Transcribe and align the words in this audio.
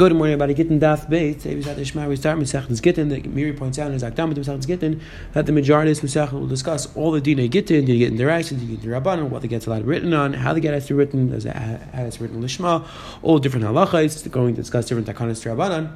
Good 0.00 0.14
morning, 0.14 0.32
everybody. 0.32 0.54
Gittin 0.54 0.80
Daf 0.80 1.10
Beit. 1.10 1.44
We 1.44 1.60
start 1.60 2.38
Masechtas 2.38 2.80
Gittin. 2.80 3.10
The 3.10 3.20
Meiri 3.20 3.54
points 3.54 3.78
out 3.78 3.88
in 3.88 3.92
his 3.92 4.02
Akdam 4.02 4.32
Gittin 4.66 4.98
that 5.34 5.44
the 5.44 5.52
majority 5.52 5.90
of 5.90 6.00
this 6.00 6.32
will 6.32 6.46
discuss 6.46 6.96
all 6.96 7.10
the 7.10 7.20
Dina 7.20 7.46
Gittin, 7.48 7.84
Dina 7.84 7.98
Gittin 7.98 8.16
Derais, 8.16 8.48
Dina 8.48 8.76
Gittin 8.76 8.88
Rabbanon, 8.88 9.28
what 9.28 9.42
the 9.42 9.48
get's 9.48 9.66
allowed 9.66 9.84
written 9.84 10.14
on, 10.14 10.32
how 10.32 10.54
the 10.54 10.60
get 10.60 10.72
has 10.72 10.86
to 10.86 10.94
be 10.94 10.98
written, 11.00 11.28
how 11.28 12.02
it's 12.02 12.18
written 12.18 12.42
Lishma, 12.42 12.88
all 13.20 13.38
different 13.38 13.66
halachas. 13.66 14.30
Going 14.30 14.54
to 14.54 14.62
discuss 14.62 14.86
different 14.86 15.06
Takanas 15.06 15.42
to 15.42 15.50
Rabbanon. 15.50 15.94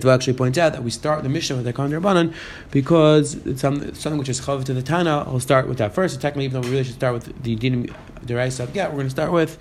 to 0.00 0.10
actually 0.10 0.32
point 0.32 0.58
out 0.58 0.72
that 0.72 0.82
we 0.82 0.90
start 0.90 1.22
the 1.22 1.28
Mishnah 1.28 1.54
with 1.54 1.66
Takan 1.66 1.90
Rabbanon 1.96 2.34
because 2.72 3.34
it's 3.46 3.60
something 3.60 4.18
which 4.18 4.28
is 4.28 4.40
chav 4.40 4.64
to 4.64 4.74
the 4.74 4.82
Tana. 4.82 5.18
I'll 5.18 5.38
start 5.38 5.68
with 5.68 5.78
that 5.78 5.94
first. 5.94 6.20
Technically, 6.20 6.46
even 6.46 6.60
though 6.60 6.66
we 6.66 6.72
really 6.72 6.82
should 6.82 6.94
start 6.94 7.14
with 7.14 7.44
the 7.44 7.54
Din 7.54 7.94
Derais 8.26 8.58
of 8.58 8.72
Get, 8.72 8.90
we're 8.90 8.96
going 8.96 9.06
to 9.06 9.10
start 9.10 9.30
with 9.30 9.56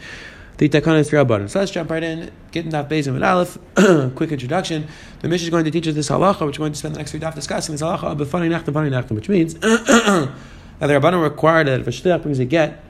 the 0.58 0.70
Takanas 0.70 1.10
Rabbanon. 1.10 1.50
So 1.50 1.60
let's 1.60 1.72
jump 1.72 1.90
right 1.90 2.04
in. 2.04 2.32
Get 2.52 2.66
in 2.66 2.72
that 2.72 2.90
base 2.90 3.08
of 3.08 3.16
an 3.16 3.24
Aleph. 3.24 3.58
Quick 4.16 4.32
introduction. 4.32 4.88
The 5.22 5.28
Mishnah 5.28 5.46
is 5.46 5.50
going 5.50 5.66
to 5.66 5.72
teach 5.72 5.88
us 5.88 5.96
this 5.96 6.10
halacha, 6.10 6.46
which 6.46 6.60
we're 6.60 6.64
going 6.64 6.74
to 6.74 6.80
spend 6.80 6.96
the 6.96 7.00
next 7.00 7.12
few 7.12 7.20
daf 7.20 7.36
discussing 7.36 7.74
this 7.74 7.82
halacha 7.82 8.04
of 8.04 8.30
funny 8.30 8.50
funny 8.72 9.16
which 9.16 9.30
means 9.30 9.54
that 9.56 10.34
the 10.80 10.88
Rabbanon 10.88 11.24
required 11.24 11.68
that 11.68 11.80
if 11.80 11.88
a 11.88 11.92
shliach 11.92 12.22
brings 12.24 12.40
a 12.40 12.46
get, 12.46 12.84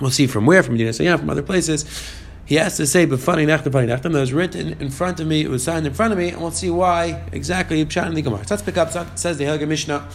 we'll 0.00 0.10
see 0.10 0.26
from 0.26 0.46
where, 0.46 0.62
from 0.62 0.74
Medina 0.74 0.90
Sayyam, 0.90 1.18
from 1.18 1.30
other 1.30 1.42
places. 1.42 1.84
He 2.44 2.56
has 2.56 2.76
to 2.76 2.86
say 2.86 3.06
"b'fani 3.06 3.46
nachtim, 3.46 3.72
funny 3.72 3.86
nachtim." 3.86 4.12
That 4.12 4.20
was 4.20 4.32
written 4.32 4.74
in 4.80 4.90
front 4.90 5.20
of 5.20 5.26
me. 5.26 5.42
It 5.42 5.48
was 5.48 5.62
signed 5.62 5.86
in 5.86 5.94
front 5.94 6.12
of 6.12 6.18
me, 6.18 6.28
and 6.30 6.40
we'll 6.40 6.50
see 6.50 6.70
why 6.70 7.24
exactly. 7.32 7.84
Pshat 7.84 8.08
in 8.08 8.14
the 8.14 8.22
Gemara. 8.22 8.46
So 8.46 8.54
let's 8.54 8.62
pick 8.62 8.76
up. 8.76 8.90
Says 9.18 9.38
the 9.38 9.44
Helga 9.44 9.66
Mishnah. 9.66 10.08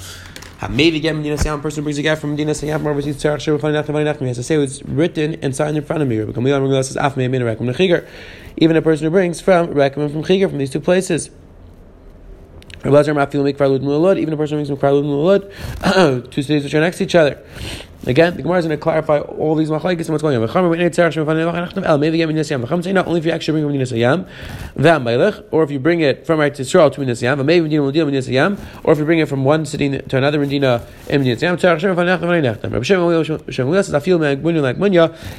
Maybe 0.70 1.00
get 1.00 1.16
Medina 1.16 1.36
Sayam, 1.36 1.62
person 1.62 1.84
brings 1.84 2.00
a 2.00 2.02
guy 2.02 2.16
from 2.16 2.32
Medina 2.32 2.52
Sayam, 2.52 2.86
overseas 2.86 3.18
Tzarech 3.18 3.38
Sheva 3.38 3.62
Fani 3.62 3.76
Nachman 3.76 4.12
Nachman. 4.12 4.22
He 4.22 4.28
has 4.28 4.38
to 4.38 4.44
say 4.44 4.58
written 4.86 5.36
and 5.44 5.56
signed 5.56 5.78
in 5.78 5.84
front 5.84 6.02
of 6.02 6.10
me. 6.10 6.18
Rabbi 6.18 6.32
Kamil 6.32 6.56
Amr 6.56 6.84
says, 6.84 6.98
Af 6.98 7.16
Me'amin 7.16 7.42
Rekum 7.42 7.72
Nechiger. 7.72 8.08
Even 8.58 8.76
a 8.76 8.82
person 8.82 9.06
who 9.06 9.12
brings 9.12 9.40
from 9.40 9.68
Rekum 9.68 10.12
from 10.12 10.24
Chiger, 10.24 10.50
from 10.50 10.58
these 10.58 10.72
two 10.72 10.80
places. 10.80 11.30
Even 12.80 12.96
a 12.96 13.04
person 13.04 13.16
who 13.16 13.44
brings 13.44 13.58
from 13.58 14.78
Kvar 14.78 14.94
Lud 14.94 15.06
Mulud, 15.06 16.32
two 16.32 16.42
cities 16.42 16.64
which 16.64 16.74
are 16.74 16.82
next 16.82 16.98
to 16.98 17.04
each 17.04 17.16
other. 17.16 17.44
Again, 18.08 18.36
the 18.38 18.42
Gemara 18.42 18.60
is 18.60 18.66
going 18.66 18.78
to 18.78 18.82
clarify 18.82 19.20
all 19.20 19.54
these 19.56 19.70
machlekes 19.70 20.08
and 20.08 20.10
what's 20.10 20.22
going 20.22 20.38
on. 20.38 22.00
Maybe 22.00 22.18
get 22.18 22.28
minas 22.30 22.50
yam. 22.50 22.62
not 22.62 23.08
Only 23.08 23.20
if 23.20 23.26
you 23.26 23.32
actually 23.32 23.62
bring 23.62 23.82
it 23.82 23.88
from 23.88 25.46
or 25.52 25.64
if 25.64 25.72
you 25.72 25.80
bring 25.80 26.00
it 26.00 26.26
from 26.26 26.40
right 26.40 26.56
to 26.56 26.62
Israel 26.62 26.90
to 26.90 27.02
Minas 27.02 27.22
Yam, 27.22 27.40
or 28.84 28.94
if 28.94 29.00
you 29.00 29.06
bring 29.06 29.20
it 29.20 29.28
from 29.28 29.44
one 29.44 29.66
city 29.66 29.90
to 30.00 30.18
another 30.18 30.40
Medina 30.40 30.86
in 31.10 31.22
Minas 31.22 31.42
Yam. 31.42 31.58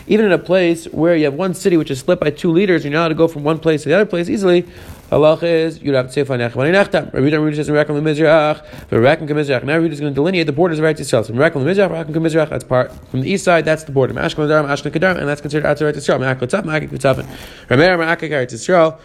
Even 0.06 0.27
in 0.27 0.33
a 0.33 0.39
place 0.39 0.84
where 0.86 1.16
you 1.16 1.24
have 1.24 1.34
one 1.34 1.55
city 1.55 1.77
which 1.78 1.91
is 1.91 2.00
split 2.00 2.20
by 2.20 2.30
two 2.30 2.50
leaders, 2.52 2.84
you're 2.84 2.92
not 2.92 2.98
allowed 2.98 3.08
to 3.08 3.14
go 3.14 3.28
from 3.28 3.44
one 3.44 3.58
place 3.58 3.84
to 3.84 3.89
the 3.89 3.94
other 3.94 4.05
place 4.06 4.28
easily. 4.28 4.66
Allah 5.11 5.39
is 5.41 5.80
you'd 5.80 5.94
have 5.94 6.08
to 6.08 6.12
say 6.12 6.22
Fanech 6.22 6.52
Vanechtam. 6.52 7.14
Rabbi 7.14 7.34
Rabbi 7.34 7.56
says 7.56 7.70
Rekem 7.70 7.98
Lemizrach, 7.98 8.62
but 8.91 8.96
Rekem 8.96 9.27
Kemizrach. 9.27 9.64
Now 9.64 9.78
Rabbi 9.78 9.91
is 9.91 10.00
going 10.00 10.12
to 10.12 10.14
delineate 10.14 10.46
the 10.46 10.52
borders 10.52 10.78
of 10.78 10.84
Eretz 10.84 11.00
Yisrael. 11.00 11.24
So 11.24 11.33
Rekem 11.33 11.64
Lemizrach, 11.64 11.89
Rekem 11.89 12.11
Kemizrach. 12.11 12.58
That's 12.59 12.69
part 12.69 12.92
from 13.11 13.20
the 13.20 13.31
east 13.31 13.45
side. 13.45 13.64
That's 13.64 13.84
the 13.84 13.92
border. 13.92 14.14
Mashkan 14.14 14.48
Adaram, 14.48 14.67
Ashkan 14.67 14.91
Kedarim, 14.91 15.19
and 15.19 15.28
that's 15.28 15.41
considered 15.41 15.64
Eretz 15.64 15.95
Yisrael. 15.95 16.19
Ma'ak 16.19 16.41
Kutzaf, 16.41 16.64
Ma'ak 16.64 16.89
Kutzafin. 16.89 17.25
Rameir 17.69 17.97
Ma'ak 17.97 18.19
Eretz 18.19 18.53
Yisrael. 18.53 18.98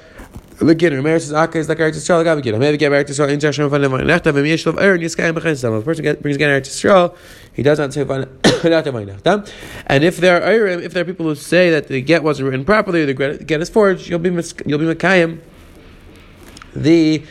At 0.55 0.59
Rameir 0.59 1.21
says 1.21 1.33
Akka 1.33 1.59
is 1.59 1.69
like 1.69 1.77
Eretz 1.77 1.91
Yisrael. 1.91 2.23
Gav 2.23 2.39
again. 2.39 2.57
Maybe 2.57 2.77
get 2.77 2.91
Eretz 2.91 3.09
Yisrael 3.09 3.29
in 3.29 3.37
Tashem 3.37 3.69
Fanech 3.69 3.91
Vanechtam. 3.91 4.35
And 4.35 4.47
Yeshlav 4.47 4.81
Aaron 4.81 5.01
Yiskayim 5.01 5.37
B'Chayin 5.37 5.55
Sam. 5.55 5.75
If 5.75 5.83
a 5.83 5.85
person 5.85 6.15
brings 6.19 6.35
again 6.35 6.49
Eretz 6.49 6.67
Yisrael, 6.67 7.15
he 7.53 7.61
does 7.61 7.77
not 7.77 7.93
say. 7.93 8.03
And 9.85 10.03
if 10.03 10.17
there 10.17 10.41
are 10.41 10.65
if 10.65 10.93
there 10.93 11.01
are 11.03 11.05
people 11.05 11.27
who 11.27 11.35
say 11.35 11.69
that 11.69 11.89
the 11.89 12.01
get 12.01 12.23
wasn't 12.23 12.49
written 12.49 12.65
properly 12.65 13.03
or 13.03 13.05
the 13.05 13.43
get 13.43 13.61
is 13.61 13.69
forged, 13.69 14.07
you'll 14.09 14.19
be 14.19 14.29
you'll 14.65 14.79
be 14.79 14.85
Mekayim 14.85 15.41
the 16.75 17.23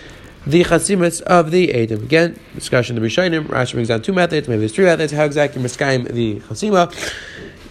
the 0.47 0.65
chasimus 0.65 1.21
of 1.23 1.51
the 1.51 1.73
Edom. 1.73 2.03
Again, 2.03 2.39
discussion 2.55 2.97
of 2.97 3.03
the 3.03 3.09
Rishonim. 3.09 3.47
Rashi 3.47 3.73
brings 3.75 3.89
down 3.89 4.03
two 4.03 4.13
methods, 4.13 4.49
maybe 4.49 4.61
there's 4.61 4.75
three 4.75 4.85
methods. 4.85 5.13
How 5.13 5.25
exactly 5.25 5.63
Miskayim 5.63 6.11
the 6.13 6.41
chasima? 6.41 6.93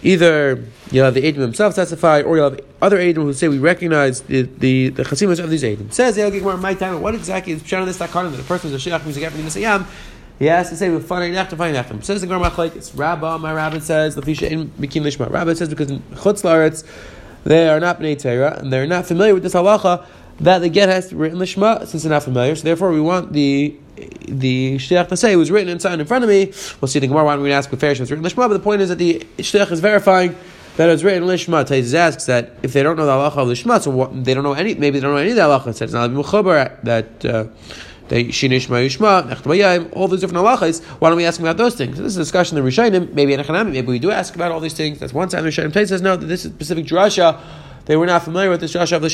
Either 0.04 0.64
you'll 0.90 1.04
have 1.04 1.14
the 1.14 1.24
Edom 1.24 1.42
himself 1.42 1.74
testify, 1.74 2.22
or 2.22 2.36
you'll 2.36 2.50
have 2.50 2.60
other 2.80 2.98
Edom 2.98 3.24
who 3.24 3.32
say 3.32 3.48
we 3.48 3.58
recognize 3.58 4.22
the 4.22 4.42
the, 4.42 4.88
the 4.88 5.04
chasimus 5.04 5.38
of 5.38 5.50
these 5.50 5.64
Edom. 5.64 5.90
Says 5.90 6.16
the 6.16 6.30
Gemara, 6.30 6.56
my 6.56 6.74
time. 6.74 7.00
What 7.00 7.14
exactly 7.14 7.52
is 7.52 7.62
Pshan 7.62 7.84
this 7.86 7.98
Takana 7.98 8.30
that 8.30 8.36
the 8.38 8.42
person 8.42 8.72
is 8.72 8.86
a 8.86 8.90
get 8.90 9.00
from 9.02 9.12
the 9.12 9.20
Nisayam? 9.20 9.86
He 10.38 10.46
has 10.46 10.70
to 10.70 10.76
say 10.76 10.98
funny 10.98 11.30
nachtim, 11.30 11.56
funny 11.56 11.76
nachtim. 11.76 12.02
Says 12.02 12.20
the 12.20 12.26
Gemara 12.26 12.50
it's 12.74 12.94
Rabba. 12.94 13.38
My 13.38 13.52
Rabbi 13.52 13.78
says 13.78 14.16
Lafisha 14.16 14.50
in 14.50 14.70
Mikim 14.70 15.02
Lishma. 15.02 15.30
Rabbi 15.30 15.54
says 15.54 15.68
because 15.68 15.90
in 15.90 16.00
Chutz 16.14 16.84
they 17.44 17.68
are 17.68 17.80
not 17.80 18.00
Bnei 18.00 18.20
Torah 18.20 18.58
and 18.58 18.72
they're 18.72 18.86
not 18.86 19.06
familiar 19.06 19.34
with 19.34 19.42
this 19.42 19.54
halacha 19.54 20.04
that 20.40 20.58
the 20.58 20.68
get 20.68 20.88
has 20.88 21.12
written 21.12 21.38
lishma 21.38 21.86
since 21.86 22.02
they're 22.02 22.10
not 22.10 22.22
familiar. 22.22 22.56
So 22.56 22.64
therefore, 22.64 22.92
we 22.92 23.00
want 23.00 23.32
the 23.32 23.76
the 24.26 24.76
shliach 24.76 25.08
to 25.08 25.16
say 25.16 25.32
it 25.32 25.36
was 25.36 25.50
written 25.50 25.68
and 25.68 25.80
signed 25.80 26.00
in 26.00 26.06
front 26.06 26.24
of 26.24 26.30
me. 26.30 26.46
We'll 26.80 26.88
see 26.88 26.98
the 26.98 27.06
gemara. 27.06 27.24
Why 27.24 27.34
don't 27.34 27.42
we 27.42 27.52
ask 27.52 27.72
if 27.72 27.82
was 27.82 28.10
written 28.10 28.24
lishma? 28.24 28.48
But 28.48 28.48
the 28.48 28.58
point 28.58 28.82
is 28.82 28.88
that 28.88 28.98
the 28.98 29.20
shliach 29.38 29.70
is 29.70 29.80
verifying 29.80 30.34
that 30.76 30.88
it 30.88 30.92
was 30.92 31.04
written 31.04 31.24
lishma. 31.24 31.64
Taiz 31.64 31.94
asks 31.94 32.26
that 32.26 32.52
if 32.62 32.72
they 32.72 32.82
don't 32.82 32.96
know 32.96 33.06
the 33.06 33.12
halacha 33.12 33.38
of 33.38 33.48
lishma, 33.48 33.80
so 33.80 33.90
what, 33.90 34.24
they 34.24 34.34
don't 34.34 34.44
know 34.44 34.54
any. 34.54 34.74
Maybe 34.74 34.98
they 34.98 35.02
don't 35.02 35.14
know 35.14 35.20
any 35.20 35.30
of 35.30 35.36
the 35.36 35.42
halacha. 35.42 35.80
It's 35.80 35.92
not 35.92 36.10
mechubar 36.10 36.82
that. 36.82 37.24
Uh, 37.24 37.46
they 38.08 38.24
shinishma 38.24 38.84
yushma 38.84 39.96
all 39.96 40.06
those 40.06 40.20
different 40.20 40.44
halachas. 40.44 40.84
Why 40.84 41.08
don't 41.08 41.16
we 41.16 41.24
ask 41.24 41.40
about 41.40 41.56
those 41.56 41.76
things? 41.76 41.96
So 41.96 42.02
this 42.02 42.12
is 42.12 42.18
a 42.18 42.20
discussion 42.20 42.58
in 42.58 42.64
the 42.64 42.70
Rishonim, 42.70 43.14
maybe 43.14 43.32
in 43.32 43.40
Echanami, 43.40 43.72
maybe 43.72 43.86
we 43.86 43.98
do 43.98 44.10
ask 44.10 44.34
about 44.34 44.52
all 44.52 44.60
these 44.60 44.74
things. 44.74 44.98
That's 44.98 45.14
one 45.14 45.30
side. 45.30 45.42
The 45.44 45.48
Rishonim 45.48 45.72
says 45.72 46.02
no. 46.02 46.16
That 46.16 46.26
this 46.26 46.44
is 46.44 46.52
specific 46.52 46.84
drasha 46.84 47.40
they 47.86 47.96
were 47.96 48.06
not 48.06 48.22
familiar 48.22 48.50
with 48.50 48.60
the 48.60 48.66
Shasha 48.66 48.96
of 48.96 49.02
the 49.02 49.10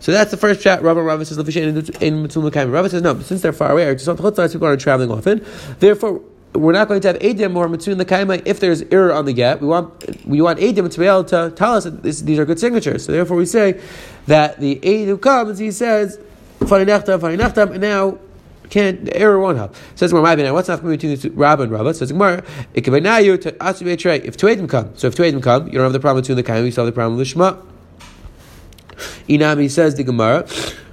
So 0.00 0.12
that's 0.12 0.30
the 0.30 0.36
first 0.36 0.60
chat. 0.60 0.82
Rabbi 0.82 1.00
Rabbi 1.00 1.24
says, 1.24 1.38
in 1.38 1.44
Mekayim. 1.44 2.72
Rabbi 2.72 2.88
says, 2.88 3.02
no, 3.02 3.14
but 3.14 3.26
since 3.26 3.42
they're 3.42 3.52
far 3.52 3.72
away, 3.72 3.94
people 3.94 4.66
are 4.66 4.76
traveling 4.76 5.10
often. 5.10 5.44
Therefore, 5.78 6.22
we're 6.54 6.72
not 6.72 6.86
going 6.86 7.00
to 7.00 7.08
have 7.08 7.18
Adim 7.18 7.56
or 7.56 7.68
Mitzvah 7.68 7.94
Mekayim 7.94 8.42
if 8.44 8.60
there's 8.60 8.82
error 8.82 9.12
on 9.12 9.24
the 9.24 9.32
get. 9.32 9.60
We 9.60 9.66
want 9.66 10.26
we 10.26 10.40
want 10.40 10.58
Adim 10.58 10.90
to 10.90 11.00
be 11.00 11.06
able 11.06 11.24
to 11.24 11.52
tell 11.56 11.74
us 11.74 11.84
that 11.84 12.02
this, 12.02 12.20
these 12.20 12.38
are 12.38 12.44
good 12.44 12.60
signatures. 12.60 13.06
So 13.06 13.12
therefore, 13.12 13.36
we 13.36 13.46
say 13.46 13.80
that 14.26 14.60
the 14.60 14.78
who 15.06 15.16
comes, 15.16 15.58
he 15.58 15.70
says, 15.70 16.20
Fani 16.66 16.84
Nachtam, 16.84 17.20
Fani 17.20 17.36
Nachtam, 17.36 17.70
and 17.72 17.80
now 17.80 18.18
can't 18.68 19.04
the 19.04 19.16
error 19.16 19.38
won't 19.38 19.58
help. 19.58 19.74
Says 19.94 20.12
Gemara, 20.12 20.36
now 20.36 20.54
what's 20.54 20.68
not 20.68 20.82
between 20.82 21.34
Rabba 21.34 21.64
and 21.64 21.72
Rabba? 21.72 21.94
Says 21.94 22.12
Gemara, 22.12 22.44
it 22.74 22.82
can 22.82 22.92
be 22.92 23.00
now 23.00 23.18
you 23.18 23.36
to 23.38 23.62
ask 23.62 23.82
If 23.82 24.36
two 24.36 24.46
Adim 24.46 24.68
come, 24.68 24.96
so 24.96 25.08
if 25.08 25.14
two 25.14 25.22
Adim 25.22 25.42
come, 25.42 25.66
you 25.66 25.72
don't 25.72 25.84
have 25.84 25.92
the 25.92 26.00
problem 26.00 26.22
with 26.22 26.36
the 26.36 26.42
Kaim, 26.42 26.64
you 26.64 26.72
have 26.72 26.86
the 26.86 26.92
problem 26.92 27.16
with 27.16 27.26
the 27.26 27.30
Shema. 27.32 27.56
Inami 29.28 29.70
says 29.70 29.94
the 29.94 30.04
Gemara, 30.04 30.46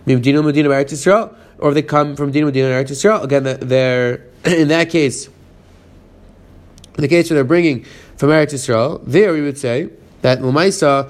Medina 0.06 0.42
Medina 0.42 0.70
Eretz 0.70 0.92
Yisrael, 0.92 1.36
or 1.58 1.74
they 1.74 1.82
come 1.82 2.16
from 2.16 2.28
Medina 2.28 2.46
Medina 2.48 2.70
Eretz 2.70 2.92
Yisrael. 2.92 3.24
Again, 3.24 3.44
they're 3.62 4.26
in 4.46 4.68
that 4.70 4.90
case, 4.90 5.28
in 5.28 7.02
the 7.02 7.08
case 7.08 7.30
where 7.30 7.36
they're 7.36 7.44
bringing 7.44 7.86
from 8.18 8.30
Eretz 8.30 8.54
Yisrael, 8.54 9.02
there 9.06 9.34
we 9.34 9.42
would 9.42 9.58
say 9.58 9.90
that 10.22 10.40
Lamaisa, 10.40 11.10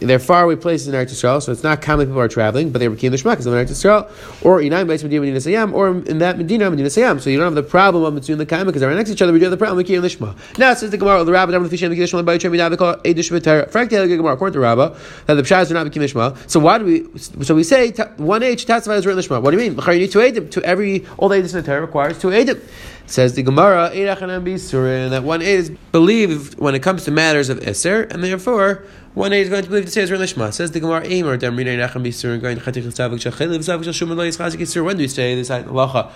they're 0.00 0.18
faraway 0.18 0.56
places 0.56 0.88
in 0.88 0.94
Eretz 0.94 1.10
Yisrael, 1.10 1.42
so 1.42 1.52
it's 1.52 1.62
not 1.62 1.82
common 1.82 2.06
people 2.06 2.20
are 2.20 2.28
traveling, 2.28 2.70
but 2.70 2.78
they 2.78 2.94
keen 2.96 3.12
the 3.12 3.18
Shema 3.18 3.32
because 3.32 3.44
they're 3.44 3.58
in 3.58 3.66
Eretz 3.66 3.70
Yisrael, 3.70 4.44
or 4.44 4.60
Inayim 4.60 4.86
Beis 4.86 5.02
Medina 5.02 5.20
Medina 5.20 5.38
Sayam, 5.38 5.72
or 5.72 5.88
in 5.88 6.18
that 6.18 6.38
Medina 6.38 6.70
Medina 6.70 6.88
Sayam. 6.88 7.20
So 7.20 7.30
you 7.30 7.36
don't 7.36 7.46
have 7.46 7.54
the 7.54 7.62
problem 7.62 8.04
of 8.04 8.14
between 8.14 8.38
the 8.38 8.46
Kaima 8.46 8.66
because 8.66 8.80
they're 8.80 8.94
next 8.94 9.10
to 9.10 9.14
each 9.14 9.22
other, 9.22 9.32
we 9.32 9.38
do 9.38 9.44
have 9.44 9.50
the 9.50 9.56
problem 9.56 9.78
of 9.78 9.86
Kiyam 9.86 10.02
Lishma. 10.02 10.58
Now 10.58 10.72
says 10.74 10.90
the 10.90 10.98
Gemara, 10.98 11.20
of 11.20 11.26
the 11.26 11.32
Rabbi, 11.32 11.52
the 11.52 11.58
Fishin, 11.68 11.90
the 11.90 11.98
Kishma, 11.98 12.24
by 12.24 12.38
they 12.38 12.76
call 12.76 12.94
Edish 12.96 13.30
V'Tera. 13.30 13.70
Frankly, 13.70 13.98
the 13.98 14.16
Gemara, 14.16 14.34
according 14.34 14.54
to 14.54 14.60
Rabba, 14.60 14.96
that 15.26 15.34
the 15.34 15.42
Pshaz 15.42 15.70
are 15.70 15.74
not 15.74 15.86
Kiyam 15.86 16.04
Lishma. 16.04 16.50
So 16.50 16.60
why 16.60 16.78
do 16.78 16.84
we, 16.84 17.06
so 17.44 17.54
we 17.54 17.64
say, 17.64 17.90
one 18.16 18.42
H, 18.42 18.66
Tatzvah 18.66 18.96
is 18.96 19.06
written 19.06 19.22
Lishma. 19.22 19.42
What 19.42 19.50
do 19.50 19.62
you 19.62 19.70
mean? 19.70 19.78
You 19.86 19.98
need 19.98 20.12
two 20.12 20.20
Edim. 20.20 20.50
To 20.52 20.62
every, 20.62 21.06
all 21.18 21.28
the 21.28 21.36
Edis 21.36 21.54
in 21.54 21.62
the 21.62 21.62
Torah 21.62 21.80
requires 21.80 22.18
two 22.18 22.28
Edim. 22.28 22.60
Says 23.06 23.34
the 23.34 23.42
Gemara, 23.42 23.90
that 23.90 25.22
one 25.24 25.42
is 25.42 25.70
believed 25.92 26.58
when 26.58 26.74
it 26.74 26.82
comes 26.82 27.04
to 27.04 27.10
matters 27.10 27.50
of 27.50 27.60
Isser, 27.60 28.10
and 28.10 28.24
therefore 28.24 28.84
one 29.12 29.32
is 29.32 29.50
going 29.50 29.62
to 29.62 29.68
believe 29.68 29.84
to 29.84 29.90
say 29.90 30.02
Ezra 30.02 30.16
Lishma. 30.16 30.52
Says 30.52 30.70
the 30.72 30.80
Gemara, 30.80 31.02
Eimer, 31.02 31.38
Damrina 31.38 31.76
Nacham 31.78 32.02
Bisur. 32.02 32.40
When 34.84 34.96
do 34.96 35.02
you 35.02 35.08
say 35.08 35.34
this 35.34 35.50
halacha 35.50 36.10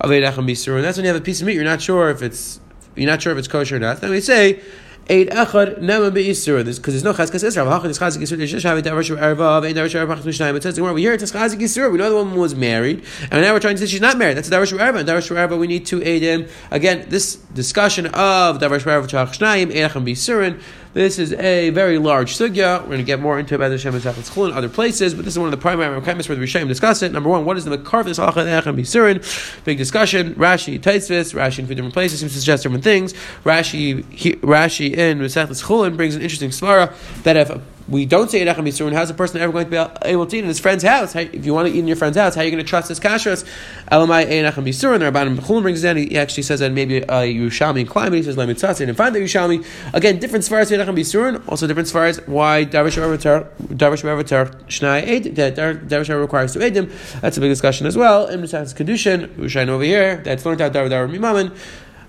of 0.00 0.10
Nacham 0.10 0.46
Bisur? 0.50 0.76
And 0.76 0.84
that's 0.84 0.98
when 0.98 1.04
you 1.04 1.12
have 1.12 1.20
a 1.20 1.24
piece 1.24 1.40
of 1.40 1.46
meat, 1.46 1.54
you're 1.54 1.64
not 1.64 1.80
sure 1.80 2.10
if 2.10 2.22
it's 2.22 2.60
you're 2.96 3.10
not 3.10 3.22
sure 3.22 3.32
if 3.32 3.38
it's 3.38 3.48
kosher 3.48 3.76
or 3.76 3.78
not. 3.78 4.00
Then 4.00 4.10
we 4.10 4.20
say 4.20 4.60
Eid 5.10 5.30
Echad 5.30 5.80
Nema 5.80 6.12
Be'isur. 6.12 6.64
Because 6.64 6.94
there's 6.94 7.04
no 7.04 7.12
Chazkas 7.12 7.44
Isra. 7.44 7.66
Halacha 7.66 7.86
is 7.86 7.98
Chazik 7.98 8.22
Isur. 8.22 8.36
There's 8.36 8.50
just 8.52 8.64
having 8.64 8.84
Davash 8.84 9.14
Erva. 9.16 9.60
Vein 9.60 9.74
Davash 9.74 9.94
Erva. 9.94 10.16
Pachas 10.16 10.22
Mishnayim. 10.22 10.54
It 10.56 10.62
says 10.62 10.80
we 10.80 11.00
hear 11.02 11.12
it's 11.12 11.32
Chazik 11.32 11.58
Isur. 11.60 11.90
We 11.90 11.98
know 11.98 12.08
the 12.08 12.16
woman 12.16 12.38
was 12.38 12.54
married, 12.54 13.04
and 13.30 13.42
now 13.42 13.52
we're 13.52 13.60
trying 13.60 13.74
to 13.76 13.80
say 13.80 13.86
she's 13.86 14.00
not 14.00 14.16
married. 14.16 14.36
That's 14.36 14.48
Davash 14.48 14.72
Erva. 14.76 15.00
And 15.00 15.08
Davash 15.08 15.30
Erva, 15.34 15.58
we 15.58 15.66
need 15.66 15.86
to 15.86 16.02
aid 16.02 16.22
him. 16.22 16.46
Again, 16.70 17.06
this 17.08 17.36
discussion 17.36 18.06
of 18.06 18.58
Davash 18.58 18.84
Erva 18.84 19.06
Chach 19.08 19.36
Shnayim 19.36 19.70
Eid 19.70 19.90
Echad 19.90 20.04
Be'isurin. 20.04 20.60
This 20.94 21.18
is 21.18 21.32
a 21.32 21.70
very 21.70 21.96
large 21.96 22.36
sugya. 22.36 22.80
We're 22.80 22.86
going 22.86 22.98
to 22.98 23.04
get 23.04 23.18
more 23.18 23.38
into 23.38 23.54
it 23.54 23.58
by 23.58 23.70
the 23.70 23.78
Shem 23.78 23.94
and 23.94 24.06
other 24.06 24.68
places, 24.68 25.14
but 25.14 25.24
this 25.24 25.32
is 25.32 25.38
one 25.38 25.48
of 25.48 25.50
the 25.50 25.56
primary 25.56 25.94
requirements 25.94 26.28
where 26.28 26.36
the 26.36 26.44
Rishonim 26.44 26.68
discuss 26.68 27.02
it. 27.02 27.12
Number 27.12 27.30
one, 27.30 27.46
what 27.46 27.56
is 27.56 27.64
the 27.64 27.70
makar 27.70 28.00
of 28.00 28.06
this 28.06 28.18
halacha 28.18 28.66
and 28.66 28.78
bisurin? 28.78 29.64
Big 29.64 29.78
discussion. 29.78 30.34
Rashi, 30.34 30.78
Taitzvis, 30.78 31.34
Rashi 31.34 31.60
in 31.60 31.66
three 31.66 31.76
different 31.76 31.94
places 31.94 32.20
seems 32.20 32.32
to 32.32 32.38
suggest 32.38 32.64
different 32.64 32.84
things. 32.84 33.14
Rashi, 33.42 34.04
he, 34.12 34.32
Rashi 34.36 34.94
in 34.94 35.18
Mesechus 35.18 35.64
Chulin 35.64 35.96
brings 35.96 36.14
an 36.14 36.20
interesting 36.20 36.50
svara 36.50 36.92
that 37.22 37.38
if 37.38 37.50
we 37.92 38.06
don't 38.06 38.30
say 38.30 38.44
Edechem 38.44 38.66
Yisurin, 38.66 38.92
how's 38.92 39.10
a 39.10 39.14
person 39.14 39.40
ever 39.40 39.52
going 39.52 39.66
to 39.66 39.70
be 39.70 40.08
able 40.08 40.26
to 40.26 40.36
eat 40.36 40.40
in 40.40 40.46
his 40.46 40.58
friend's 40.58 40.82
house? 40.82 41.12
How, 41.12 41.20
if 41.20 41.44
you 41.44 41.52
want 41.52 41.68
to 41.68 41.74
eat 41.74 41.78
in 41.78 41.86
your 41.86 41.96
friend's 41.96 42.16
house, 42.16 42.34
how 42.34 42.40
are 42.40 42.44
you 42.44 42.50
going 42.50 42.64
to 42.64 42.68
trust 42.68 42.88
his 42.88 42.98
kashrus? 42.98 43.44
Elamai 43.90 44.26
Edechem 44.26 44.64
Yisurin, 44.64 45.00
the 45.00 45.04
Rabbanim 45.04 45.36
Chulam 45.36 45.62
brings 45.62 45.84
in, 45.84 45.96
he 45.98 46.18
actually 46.18 46.42
says 46.42 46.60
that 46.60 46.72
maybe 46.72 47.04
uh, 47.04 47.20
Yerushalmi 47.20 47.80
and 47.80 47.88
Klein, 47.88 48.12
he 48.12 48.22
says 48.22 48.36
Lemit 48.36 48.54
Tzatz, 48.54 48.86
and 48.86 48.96
find 48.96 49.14
the 49.14 49.20
Yerushalmi. 49.20 49.64
Again, 49.92 50.18
different 50.18 50.44
svaras 50.44 50.76
Edechem 50.76 50.96
Yisurin, 50.96 51.46
also 51.48 51.66
different 51.66 51.88
svaras 51.88 52.26
why 52.26 52.64
Darvish 52.64 52.96
Revatar, 52.96 53.48
Darvish 53.66 54.02
Revatar, 54.02 54.54
Shnai 54.66 55.08
Eid, 55.08 55.36
that 55.36 55.56
Darvish 55.56 56.20
requires 56.20 56.52
to 56.54 56.60
Edim. 56.60 57.20
That's 57.20 57.36
a 57.36 57.40
big 57.40 57.50
discussion 57.50 57.86
as 57.86 57.96
well. 57.96 58.26
In 58.26 58.40
the 58.40 58.46
Kedushin, 58.46 59.28
Yerushalayim 59.34 59.68
over 59.68 59.84
here, 59.84 60.16
that's 60.24 60.46
learned 60.46 60.60
out 60.62 60.72
Darvish 60.72 61.16
Mimamin. 61.16 61.56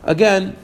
Again, 0.03 0.55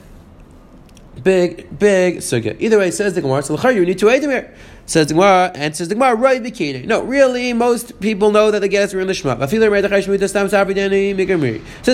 big, 1.24 1.78
big 1.78 2.18
sugya. 2.18 2.56
Either 2.60 2.78
way, 2.80 2.92
says 2.92 3.14
the 3.14 3.22
Gemara, 3.22 3.44
so 3.44 3.70
you 3.70 3.86
need 3.86 4.00
to 4.00 4.06
Edim 4.08 4.30
here. 4.30 4.54
Says 4.86 5.06
the 5.06 5.14
Gemara, 5.14 5.52
and 5.54 5.76
says 5.76 5.88
the 5.88 5.94
Gemara, 5.94 6.16
right 6.16 6.42
bikini. 6.42 6.84
No, 6.84 7.04
really, 7.04 7.54
most 7.54 8.00
people 8.00 8.32
know 8.32 8.50
that 8.50 8.62
the 8.62 8.68
guests 8.68 8.96
are 8.96 9.00
in 9.00 9.06
the 9.06 9.14
Shema. 9.14 9.40
Says 9.40 9.52
the 9.52 9.58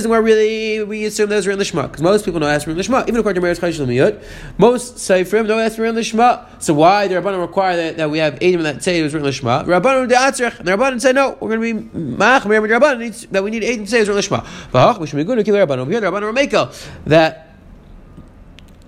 Gemara, 0.04 0.22
really, 0.22 0.84
we 0.84 1.04
assume 1.04 1.30
those 1.30 1.46
are 1.46 1.52
in 1.52 1.60
the 1.60 1.66
Shema, 1.66 1.88
because 1.88 2.02
most 2.02 2.24
people 2.24 2.40
know 2.40 2.46
that's 2.46 2.66
in 2.66 2.78
the 2.78 2.84
Shema. 2.84 3.02
Even 3.02 3.18
according 3.18 3.42
to 3.42 3.46
Meretz 3.46 3.60
Chayshim 3.60 3.86
Miyut, 3.88 4.24
most 4.58 4.98
say 4.98 5.26
for 5.26 5.36
Seifrim 5.36 5.48
know 5.48 5.58
that's 5.58 5.78
in 5.78 5.94
the 5.94 6.06
Shema. 6.06 6.46
So 6.60 6.74
why 6.74 7.10
the 7.10 7.16
Rabbanim 7.16 7.42
require 7.42 7.76
that, 7.76 7.98
that 7.98 8.10
we 8.10 8.20
have 8.20 8.36
Edim 8.36 8.64
that 8.64 8.82
say 8.82 8.98
it 9.00 9.04
was 9.04 9.14
in 9.14 9.24
the 9.24 9.32
Shema? 9.34 9.66
Rabbanim 9.66 10.08
de 10.08 10.16
Atzrech, 10.16 10.60
and 10.60 10.66
the 10.66 10.72
Rabbanim 10.72 11.02
say, 11.02 11.12
no, 11.12 11.38
we're 11.42 11.58
going 11.58 11.60
to 11.60 11.84
be 11.84 11.90
the 11.90 12.16
Rabbanim 12.16 13.30
that 13.32 13.44
we 13.44 13.52
need 13.52 13.64
Edim 13.64 13.80
to 13.80 13.88
say 13.88 13.98
it 13.98 14.08
was 14.08 14.10
in 14.10 14.16
the 14.16 14.22
Shema. 14.22 14.48
But 14.72 15.02
we 15.02 15.08
should 15.08 15.18
be 15.18 15.26
good 15.26 15.36
to 15.36 15.44
kill 15.44 15.56
the 15.56 15.68
Rabbanim. 15.68 15.92
Here, 15.92 16.00
the 16.00 16.08
Rabbanim 16.08 16.54
are 16.54 16.72
that 17.10 17.45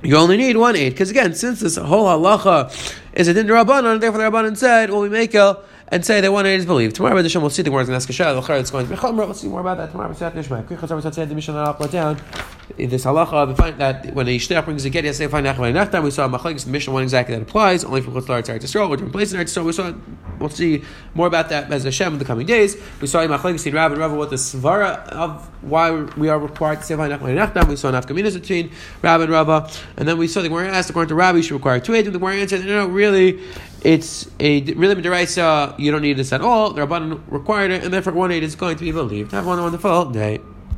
you 0.03 0.15
only 0.15 0.37
need 0.37 0.57
one 0.57 0.75
aid. 0.75 0.93
Because 0.93 1.09
again, 1.09 1.33
since 1.33 1.59
this 1.59 1.77
whole 1.77 2.05
halacha 2.05 2.95
is 3.13 3.27
a 3.27 3.33
din 3.33 3.47
rabbanon, 3.47 3.99
therefore 3.99 4.21
the 4.21 4.29
rabbanon 4.29 4.57
said, 4.57 4.89
well, 4.89 5.01
we 5.01 5.09
make 5.09 5.33
a 5.33 5.59
and 5.89 6.05
say 6.05 6.19
that 6.19 6.31
one 6.31 6.45
aid 6.45 6.59
is 6.59 6.65
believed. 6.65 6.95
Tomorrow, 6.97 7.15
Rabbi 7.15 7.23
Hashem, 7.23 7.41
we'll 7.41 7.49
see 7.49 7.61
the 7.61 7.71
words 7.71 7.87
in 7.87 7.95
Eskashah. 7.95 8.59
It's 8.59 8.71
going 8.71 8.87
to 8.87 8.91
be 8.91 8.97
Chomer. 8.97 9.25
Let's 9.25 9.39
see 9.39 9.47
more 9.47 9.61
about 9.61 9.77
that 9.77 9.91
tomorrow. 9.91 10.09
We'll 10.09 10.17
set 10.17 10.33
the 10.35 11.35
mission 11.35 11.53
down 11.55 12.17
in 12.77 12.89
this 12.89 13.05
halacha, 13.05 13.47
we 13.47 13.55
find 13.55 13.77
that 13.77 14.13
when 14.13 14.27
a 14.27 14.37
shtech 14.37 14.65
brings 14.65 14.83
a 14.85 14.89
get, 14.89 15.05
yes, 15.05 15.17
they 15.17 15.27
find 15.27 15.45
nachman 15.45 15.73
nachtam. 15.73 16.03
We 16.03 16.11
saw 16.11 16.27
machlekes 16.27 16.65
the 16.65 16.71
Mishnah 16.71 16.93
one 16.93 17.03
exactly 17.03 17.35
that 17.35 17.41
applies 17.41 17.83
only 17.83 18.01
for 18.01 18.11
chutzlar 18.11 18.43
tzar 18.43 18.59
Yisrael 18.59 18.89
or 18.89 18.97
different 18.97 19.13
places 19.13 19.33
in 19.33 19.39
Yisrael. 19.39 19.65
We 19.65 19.71
saw 19.71 19.93
we'll 20.39 20.49
see 20.49 20.83
more 21.13 21.27
about 21.27 21.49
that 21.49 21.71
as 21.71 21.83
Hashem 21.83 22.13
in 22.13 22.19
the 22.19 22.25
coming 22.25 22.45
days. 22.45 22.77
We 23.01 23.07
saw 23.07 23.21
in 23.21 23.29
machlekes 23.29 23.65
in 23.65 23.73
Rav 23.73 23.91
and 23.91 23.99
Rav 23.99 24.13
what 24.13 24.29
the 24.29 24.35
svara 24.35 25.07
of 25.09 25.47
why 25.63 25.91
we 25.91 26.29
are 26.29 26.39
required 26.39 26.79
to 26.79 26.85
say 26.85 26.95
nachman. 26.95 27.67
We 27.67 27.75
saw 27.75 27.91
nafkaminas 27.91 28.39
between 28.39 28.71
Rav 29.01 29.21
and 29.21 29.31
Rava, 29.31 29.69
and 29.97 30.07
then 30.07 30.17
we 30.17 30.27
saw 30.27 30.41
the 30.41 30.49
Gemara 30.49 30.69
asked 30.69 30.89
according 30.89 31.09
to 31.09 31.15
Rabbi, 31.15 31.37
you 31.37 31.43
should 31.43 31.55
require 31.55 31.79
two 31.79 31.93
aids. 31.93 32.05
The 32.05 32.11
Gemara 32.11 32.35
answered, 32.35 32.65
no, 32.65 32.85
no, 32.85 32.87
really 32.87 33.39
it's 33.83 34.29
a 34.39 34.61
really 34.73 34.95
midiraisa. 34.95 35.77
You 35.79 35.91
don't 35.91 36.01
need 36.01 36.17
this 36.17 36.33
at 36.33 36.41
all. 36.41 36.71
The 36.71 36.85
rabbanon 36.85 37.21
required 37.29 37.71
it, 37.71 37.83
and 37.83 37.93
therefore 37.93 38.13
one 38.13 38.31
aid 38.31 38.43
is 38.43 38.55
going 38.55 38.77
to 38.77 38.83
be 38.83 38.91
believed. 38.91 39.31
Have 39.31 39.45
one 39.45 39.61
wonderful 39.61 40.05
day. 40.05 40.41